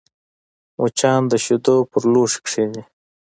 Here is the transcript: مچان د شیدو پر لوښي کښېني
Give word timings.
مچان 0.79 1.21
د 1.31 1.33
شیدو 1.43 1.75
پر 1.91 2.03
لوښي 2.13 2.39
کښېني 2.45 2.83